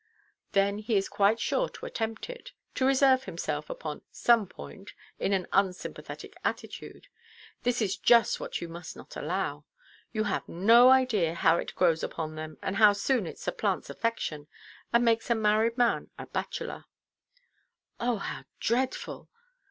"Then 0.53 0.79
he 0.79 0.95
is 0.97 1.07
quite 1.07 1.39
sure 1.39 1.69
to 1.69 1.85
attempt 1.85 2.27
it; 2.27 2.53
to 2.73 2.87
reserve 2.87 3.25
himself, 3.25 3.69
upon 3.69 4.01
some 4.11 4.47
point, 4.47 4.93
in 5.19 5.31
an 5.31 5.45
unsympathetic 5.53 6.35
attitude. 6.43 7.07
This 7.61 7.83
is 7.83 7.97
just 7.97 8.39
what 8.39 8.61
you 8.61 8.67
must 8.67 8.95
not 8.97 9.15
allow. 9.15 9.63
You 10.11 10.23
have 10.23 10.49
no 10.49 10.89
idea 10.89 11.35
how 11.35 11.57
it 11.57 11.75
grows 11.75 12.01
upon 12.01 12.33
them, 12.33 12.57
and 12.63 12.77
how 12.77 12.93
soon 12.93 13.27
it 13.27 13.37
supplants 13.37 13.91
affection, 13.91 14.47
and 14.91 15.05
makes 15.05 15.29
a 15.29 15.35
married 15.35 15.77
man 15.77 16.09
a 16.17 16.25
bachelor." 16.25 16.85
"Oh, 17.99 18.15
how 18.15 18.45
dreadful! 18.59 19.29